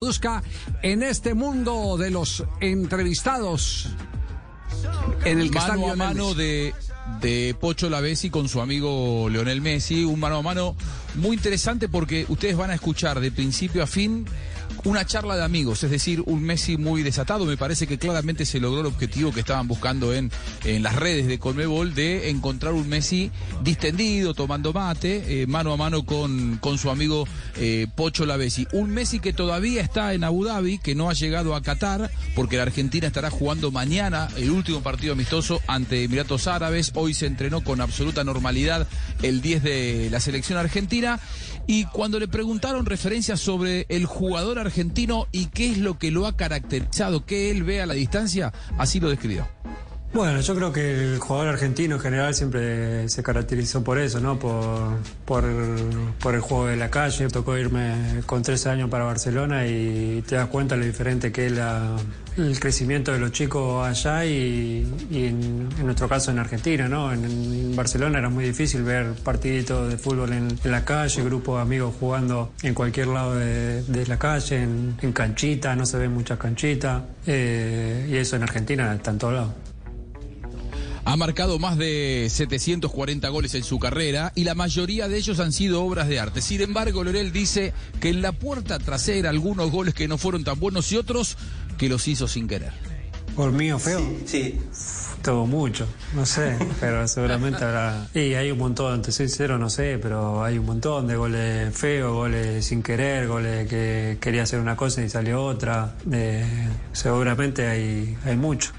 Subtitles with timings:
[0.00, 0.44] Busca
[0.82, 3.88] en este mundo de los entrevistados
[5.24, 6.72] en el que está mano a mano de,
[7.20, 10.76] de Pocho Lavesi con su amigo Leonel Messi, un mano a mano
[11.16, 14.24] muy interesante porque ustedes van a escuchar de principio a fin
[14.84, 17.44] una charla de amigos, es decir, un Messi muy desatado.
[17.44, 20.30] Me parece que claramente se logró el objetivo que estaban buscando en,
[20.64, 23.30] en las redes de Colmebol de encontrar un Messi
[23.62, 27.26] distendido, tomando mate, eh, mano a mano con, con su amigo
[27.56, 28.66] eh, Pocho Lavesi.
[28.72, 32.56] Un Messi que todavía está en Abu Dhabi, que no ha llegado a Qatar, porque
[32.56, 36.92] la Argentina estará jugando mañana el último partido amistoso ante Emiratos Árabes.
[36.94, 38.86] Hoy se entrenó con absoluta normalidad
[39.22, 41.20] el 10 de la selección argentina.
[41.70, 46.26] Y cuando le preguntaron referencias sobre el jugador argentino y qué es lo que lo
[46.26, 49.46] ha caracterizado, qué él ve a la distancia, así lo describió.
[50.10, 54.38] Bueno, yo creo que el jugador argentino en general siempre se caracterizó por eso, ¿no?
[54.38, 57.28] Por, el juego de la calle.
[57.28, 61.52] Tocó irme con 13 años para Barcelona y te das cuenta lo diferente que es
[62.38, 67.12] el crecimiento de los chicos allá y, en, nuestro caso en Argentina, ¿no?
[67.12, 71.94] En, Barcelona era muy difícil ver partiditos de fútbol en, la calle, grupos de amigos
[72.00, 77.02] jugando en cualquier lado de, la calle, en, en canchita, no se ven muchas canchitas.
[77.26, 79.67] eh, y eso en Argentina está en todos lados.
[81.08, 85.52] Ha marcado más de 740 goles en su carrera y la mayoría de ellos han
[85.52, 86.42] sido obras de arte.
[86.42, 90.60] Sin embargo, Lorel dice que en la puerta trasera algunos goles que no fueron tan
[90.60, 91.38] buenos y otros
[91.78, 92.74] que los hizo sin querer.
[93.34, 94.02] ¿Por mío feo?
[94.26, 94.60] Sí,
[95.22, 98.06] Todo mucho, no sé, pero seguramente habrá...
[98.12, 101.74] Y hay un montón, te soy sincero, no sé, pero hay un montón de goles
[101.74, 105.94] feos, goles sin querer, goles que quería hacer una cosa y salió otra.
[106.12, 108.72] Eh, seguramente hay, hay mucho.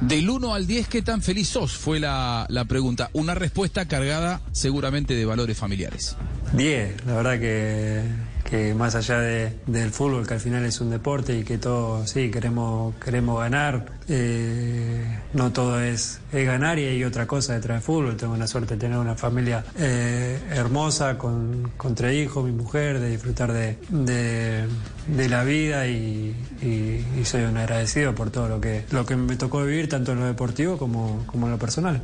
[0.00, 1.72] Del 1 al 10, ¿qué tan feliz sos?
[1.72, 3.10] Fue la, la pregunta.
[3.14, 6.16] Una respuesta cargada seguramente de valores familiares.
[6.52, 8.02] 10, la verdad que,
[8.48, 12.08] que más allá de- del fútbol, que al final es un deporte y que todos,
[12.08, 17.82] sí, queremos, queremos ganar, eh, no todo es, ganar y hay otra cosa detrás del
[17.82, 18.16] fútbol.
[18.16, 23.10] Tengo la suerte de tener una familia eh, hermosa, con, tres hijos, mi mujer, de
[23.10, 29.04] disfrutar de la vida y, y- y soy un agradecido por todo lo que, lo
[29.04, 32.02] que me tocó vivir, tanto en lo deportivo como, como en lo personal.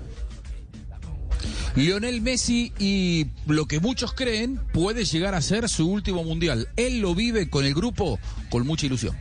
[1.76, 6.68] Lionel Messi y lo que muchos creen puede llegar a ser su último mundial.
[6.76, 8.18] Él lo vive con el grupo
[8.50, 9.16] con mucha ilusión.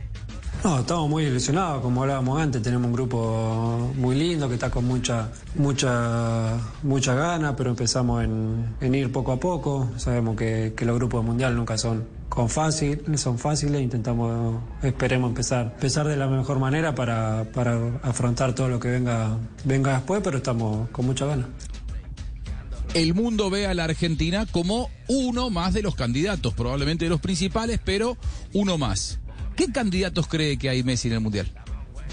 [0.62, 4.86] No, estamos muy ilusionados, como hablábamos antes, tenemos un grupo muy lindo que está con
[4.86, 9.90] mucha, mucha, mucha gana, pero empezamos en, ir poco a poco.
[9.98, 15.28] Sabemos que, que los grupos de mundial nunca son con fácil, son fáciles, intentamos, esperemos
[15.28, 20.22] empezar, empezar de la mejor manera para, para afrontar todo lo que venga, venga después,
[20.24, 21.46] pero estamos con mucha gana.
[22.94, 27.20] El mundo ve a la Argentina como uno más de los candidatos, probablemente de los
[27.20, 28.16] principales, pero
[28.52, 29.18] uno más.
[29.56, 31.63] ¿Qué candidatos cree que hay Messi en el mundial?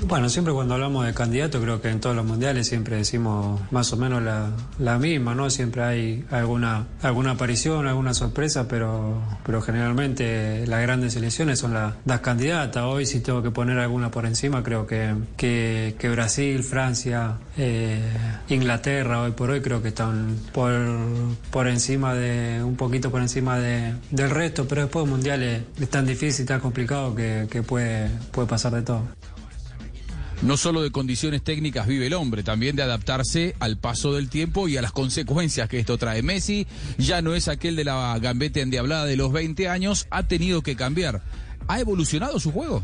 [0.08, 3.94] Bueno, siempre cuando hablamos de candidato, creo que en todos los mundiales siempre decimos más
[3.94, 5.50] o menos la, la misma, ¿no?
[5.50, 11.96] Siempre hay alguna, alguna aparición, alguna sorpresa, pero, pero generalmente las grandes selecciones son la-
[12.06, 12.84] las candidatas.
[12.84, 18.02] Hoy si tengo que poner alguna por encima, creo que, que, que Brasil, Francia, eh,
[18.50, 20.74] Inglaterra, hoy por hoy creo que están por,
[21.52, 25.90] por encima de, un poquito por encima de, del resto, pero después de mundiales es
[25.90, 29.04] tan difícil, tan complicado que, que puede, puede pasar de todo.
[30.41, 34.68] No solo de condiciones técnicas vive el hombre, también de adaptarse al paso del tiempo
[34.68, 36.24] y a las consecuencias que esto trae.
[36.24, 36.66] Messi
[36.97, 40.75] ya no es aquel de la gambeta endiablada de los 20 años, ha tenido que
[40.75, 41.22] cambiar.
[41.68, 42.84] ¿Ha evolucionado su juego?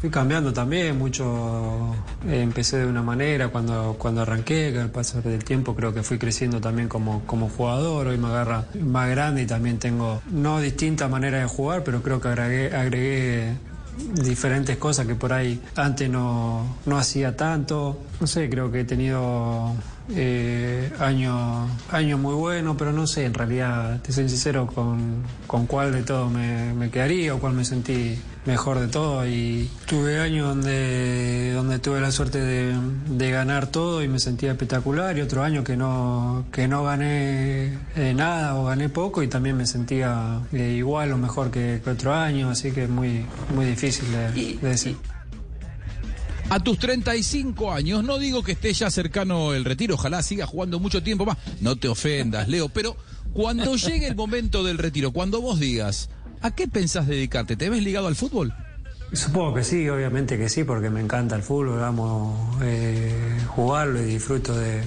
[0.00, 1.94] Fui cambiando también, mucho
[2.28, 6.02] eh, empecé de una manera cuando, cuando arranqué, que al pasar del tiempo creo que
[6.02, 10.60] fui creciendo también como, como jugador, hoy me agarra más grande y también tengo no
[10.60, 13.56] distintas maneras de jugar, pero creo que agregué, agregué
[14.22, 17.98] diferentes cosas que por ahí antes no, no hacía tanto.
[18.20, 19.74] No sé, creo que he tenido
[20.14, 25.66] eh, años años muy buenos, pero no sé, en realidad, te soy sincero, con, con
[25.66, 29.28] cuál de todo me, me quedaría o cuál me sentí mejor de todo.
[29.28, 32.74] Y tuve años donde, donde tuve la suerte de,
[33.08, 37.78] de ganar todo y me sentía espectacular, y otro año que no, que no gané
[37.94, 41.90] eh, nada o gané poco y también me sentía eh, igual o mejor que, que
[41.90, 44.96] otro año, así que es muy, muy difícil de decir.
[46.50, 50.80] A tus 35 años, no digo que esté ya cercano el retiro, ojalá siga jugando
[50.80, 51.36] mucho tiempo más.
[51.60, 52.96] No te ofendas, Leo, pero
[53.34, 56.08] cuando llegue el momento del retiro, cuando vos digas,
[56.40, 57.56] ¿a qué pensás dedicarte?
[57.56, 58.54] ¿Te ves ligado al fútbol?
[59.12, 64.04] Supongo que sí, obviamente que sí, porque me encanta el fútbol, amo eh, jugarlo y
[64.04, 64.82] disfruto de,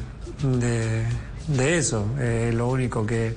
[1.48, 2.06] de, eso.
[2.20, 3.34] Eh, lo único que,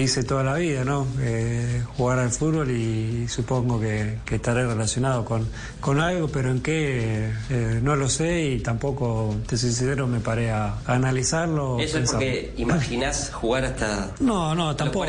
[0.00, 1.06] hice toda la vida, ¿no?
[1.20, 5.46] Eh, jugar al fútbol y supongo que, estaré relacionado con,
[5.80, 10.20] con algo, pero en qué eh, no lo sé y tampoco, te soy sincero, me
[10.20, 11.78] paré a, analizarlo.
[11.78, 15.06] ¿Eso es porque imaginas jugar hasta No, no, tampoco.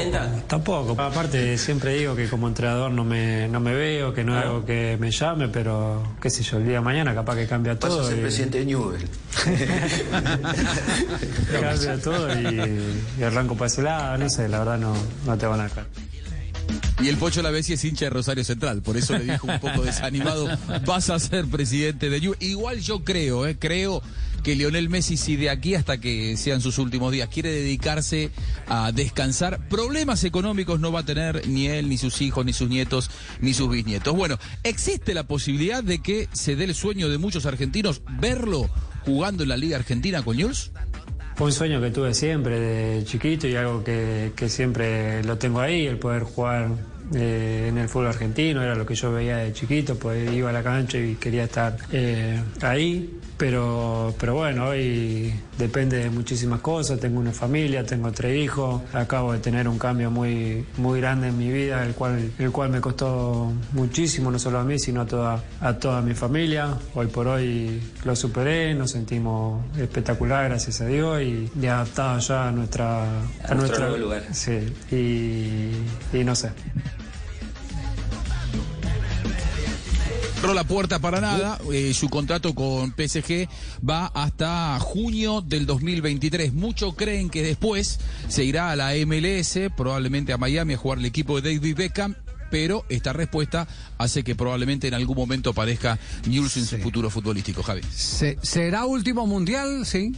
[0.48, 1.02] Tampoco.
[1.02, 4.66] Aparte, siempre digo que como entrenador no me, no me veo, que no es algo
[4.66, 8.00] que me llame, pero qué sé yo, el día de mañana capaz que cambia todo.
[8.00, 9.08] Vas a ser presidente de Newell.
[11.62, 14.94] cambia todo y, arranco para ese lado, no sé, la verdad no,
[15.26, 15.88] no te van a dejar.
[17.02, 19.82] Y el Pocho Lavesi es hincha de Rosario Central, por eso le dijo un poco
[19.84, 20.48] desanimado,
[20.86, 22.38] vas a ser presidente de Newell.
[22.40, 24.02] Igual yo creo, eh, creo
[24.44, 28.30] que Lionel Messi, si de aquí hasta que sean sus últimos días, quiere dedicarse
[28.68, 32.70] a descansar, problemas económicos no va a tener ni él, ni sus hijos, ni sus
[32.70, 33.10] nietos,
[33.42, 34.16] ni sus bisnietos.
[34.16, 38.70] Bueno, existe la posibilidad de que se dé el sueño de muchos argentinos verlo
[39.06, 40.72] jugando en la Liga Argentina con Jules.
[41.44, 45.86] Un sueño que tuve siempre de chiquito y algo que, que siempre lo tengo ahí,
[45.88, 46.70] el poder jugar
[47.14, 50.54] eh, en el fútbol argentino, era lo que yo veía de chiquito, pues iba a
[50.54, 53.20] la cancha y quería estar eh, ahí.
[53.38, 57.00] Pero, pero bueno, hoy depende de muchísimas cosas.
[57.00, 58.82] Tengo una familia, tengo tres hijos.
[58.94, 62.70] Acabo de tener un cambio muy, muy grande en mi vida, el cual, el cual
[62.70, 66.78] me costó muchísimo, no solo a mí, sino a toda, a toda mi familia.
[66.94, 72.48] Hoy por hoy lo superé, nos sentimos espectacular, gracias a Dios, y, de adaptado ya
[72.48, 73.04] a nuestra...
[73.44, 74.24] A, nuestro nuevo lugar.
[74.32, 76.52] Sí, y, y no sé.
[80.52, 81.60] La puerta para nada.
[81.72, 83.48] Eh, su contrato con PSG
[83.88, 86.54] va hasta junio del 2023.
[86.54, 91.06] Muchos creen que después se irá a la MLS, probablemente a Miami, a jugar el
[91.06, 92.16] equipo de David Beckham.
[92.52, 93.68] Pero esta respuesta
[93.98, 95.98] hace que probablemente en algún momento aparezca
[96.28, 97.82] News en su futuro futbolístico, Javi.
[97.92, 99.86] ¿Será último mundial?
[99.86, 100.14] Sí.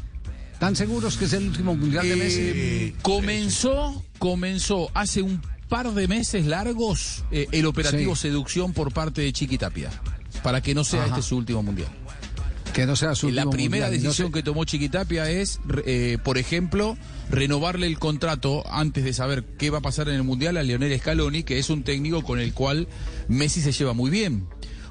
[0.60, 2.39] ¿Tan seguros que es el último mundial de Messi?
[2.42, 9.22] Eh, comenzó, comenzó hace un par de meses largos eh, el operativo seducción por parte
[9.22, 9.89] de Chiquitapia
[10.45, 11.89] para que no sea este su último mundial.
[12.71, 17.00] Que no sea su La primera decisión que tomó Chiquitapia es, eh, por ejemplo,
[17.31, 21.00] renovarle el contrato antes de saber qué va a pasar en el mundial a Leonel
[21.00, 22.88] Scaloni, que es un técnico con el cual
[23.27, 24.45] Messi se lleva muy bien.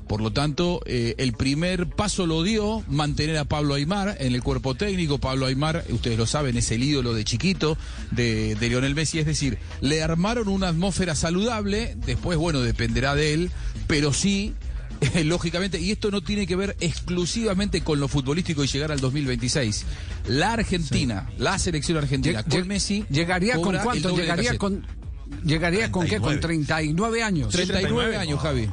[0.08, 4.42] Por lo tanto, eh, el primer paso lo dio mantener a Pablo Aymar en el
[4.42, 5.18] cuerpo técnico.
[5.18, 7.78] Pablo Aymar, ustedes lo saben, es el ídolo de chiquito
[8.10, 9.20] de, de Lionel Messi.
[9.20, 11.96] Es decir, le armaron una atmósfera saludable.
[12.04, 13.50] Después, bueno, dependerá de él,
[13.86, 14.54] pero sí
[15.25, 19.85] lógicamente, y esto no tiene que ver exclusivamente con lo futbolístico y llegar al 2026.
[20.29, 23.05] La Argentina, la selección argentina, con Messi.
[23.11, 24.17] ¿Llegaría con cuánto?
[24.17, 24.87] ¿Llegaría con,
[25.44, 26.20] ¿Llegaría con qué?
[26.20, 27.52] Con 39 años.
[27.52, 28.70] 39 años, Javi.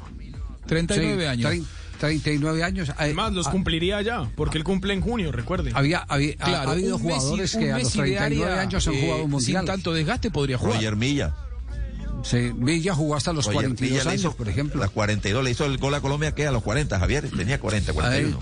[0.67, 1.67] 39 años.
[1.99, 2.89] 39 años.
[2.89, 5.71] Eh, Además, los ah, cumpliría ya, porque él cumple en junio, recuerde.
[5.75, 9.61] Había, había ha, habido jugadores que a los 39 años han jugado un eh, mundial.
[9.61, 10.75] Sin tanto desgaste podría jugar.
[10.75, 11.35] Roger Milla.
[12.23, 14.79] Sí, Villa jugó hasta los 42 años, por ejemplo.
[14.79, 17.93] Las 42, le hizo el gol a Colombia que a los 40, Javier, tenía 40,
[17.93, 18.39] 41.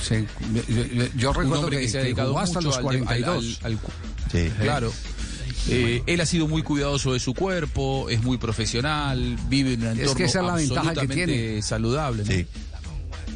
[0.00, 0.26] sí,
[1.16, 3.60] yo, recuerdo que, se ha dedicado hasta los 42.
[4.30, 4.92] sí, claro.
[5.68, 9.86] Eh, él ha sido muy cuidadoso de su cuerpo, es muy profesional, vive en un
[9.88, 11.62] entorno es que esa es la ventaja que tiene.
[11.62, 12.24] saludable.
[12.24, 12.46] Sí.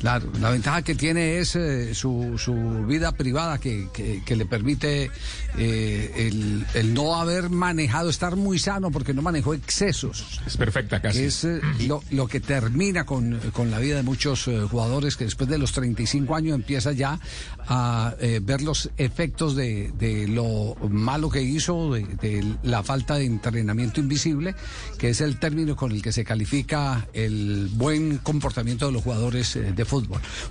[0.06, 2.54] Claro, la ventaja que tiene es eh, su, su,
[2.86, 5.10] vida privada que, que, le permite
[5.58, 10.40] eh, el, el, no haber manejado, estar muy sano porque no manejó excesos.
[10.46, 11.24] Es perfecta casi.
[11.24, 15.50] es eh, lo, lo, que termina con, con, la vida de muchos jugadores que después
[15.50, 17.18] de los 35 años empieza ya
[17.66, 23.24] a ver los efectos de, de, lo malo que hizo, de, de, la falta de
[23.24, 24.54] entrenamiento invisible,
[24.98, 29.54] que es el término con el que se califica el buen comportamiento de los jugadores
[29.54, 29.95] de fútbol.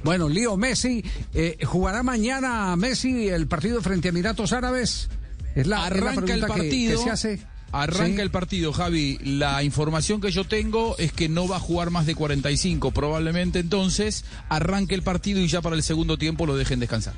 [0.04, 5.10] Bueno, Lío Messi, eh, ¿jugará mañana Messi el partido frente a Emiratos Árabes?
[5.56, 7.02] Es la, Arranca el partido.
[7.02, 7.40] se hace.
[7.72, 9.18] Arranca el partido, Javi.
[9.22, 12.92] La información que yo tengo es que no va a jugar más de 45.
[12.92, 17.14] Probablemente entonces arranque el partido y ya para el segundo tiempo lo dejen descansar.